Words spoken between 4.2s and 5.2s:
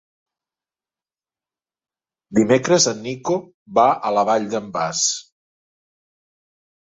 Vall d'en Bas.